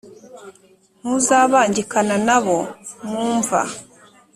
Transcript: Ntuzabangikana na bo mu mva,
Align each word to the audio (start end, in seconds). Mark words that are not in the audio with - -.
Ntuzabangikana 0.99 2.15
na 2.27 2.37
bo 2.43 2.57
mu 3.09 3.23
mva, 3.37 3.61